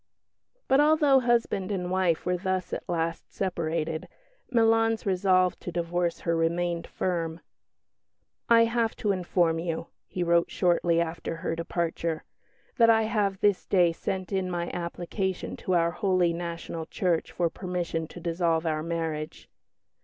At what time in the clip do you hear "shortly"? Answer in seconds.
10.49-10.99